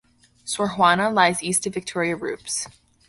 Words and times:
Sor 0.45 0.69
Juana 0.69 1.11
lies 1.11 1.43
east 1.43 1.67
of 1.67 1.75
Victoria 1.75 2.15
Rupes. 2.15 2.65